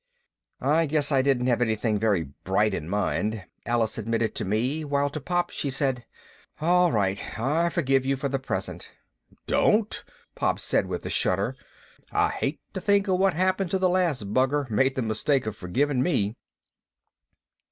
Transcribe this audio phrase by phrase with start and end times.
[0.63, 5.11] "I guess I didn't have anything very bright in mind," Alice admitted to me, while
[5.11, 6.07] to Pop she said,
[6.59, 8.89] "All right, I forgive you for the present."
[9.45, 10.03] "Don't!"
[10.33, 11.55] Pop said with a shudder.
[12.11, 15.55] "I hate to think of what happened to the last bugger made the mistake of
[15.55, 16.35] forgiving me."